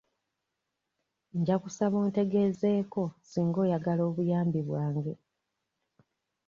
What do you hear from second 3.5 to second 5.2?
oyagala obuyambi bwange.